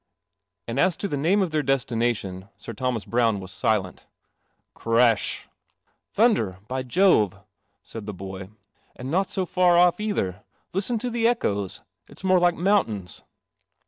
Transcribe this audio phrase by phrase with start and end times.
[0.67, 4.07] And as to the name of their destination, Sir Thomas Browne was silent.
[4.73, 5.47] Crash!
[6.11, 7.35] "Thunder, by Jove!'
[7.83, 8.49] said the boy,
[8.95, 10.43] "and not so far off either.
[10.73, 11.81] Listen to the echoes!
[12.09, 13.21] It 's more like mountains."